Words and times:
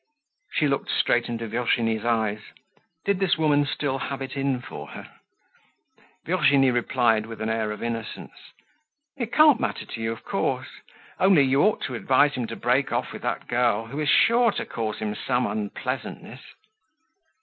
She 0.53 0.67
looked 0.67 0.89
straight 0.89 1.29
into 1.29 1.47
Virginie's 1.47 2.03
eyes. 2.03 2.39
Did 3.05 3.19
this 3.19 3.37
woman 3.37 3.67
still 3.67 3.99
have 3.99 4.19
it 4.19 4.35
in 4.35 4.59
for 4.59 4.87
her? 4.87 5.07
Virginie 6.25 6.71
replied 6.71 7.27
with 7.27 7.39
an 7.39 7.49
air 7.49 7.71
of 7.71 7.83
innocence: 7.83 8.33
"It 9.15 9.31
can't 9.31 9.59
matter 9.59 9.85
to 9.85 10.01
you, 10.01 10.11
of 10.11 10.23
course. 10.25 10.69
Only, 11.19 11.43
you 11.43 11.61
ought 11.61 11.81
to 11.83 11.93
advise 11.93 12.33
him 12.33 12.47
to 12.47 12.55
break 12.55 12.91
off 12.91 13.13
with 13.13 13.21
that 13.21 13.45
girl, 13.47 13.85
who 13.85 13.99
is 13.99 14.09
sure 14.09 14.51
to 14.53 14.65
cause 14.65 14.97
him 14.97 15.13
some 15.13 15.45
unpleasantness." 15.45 16.41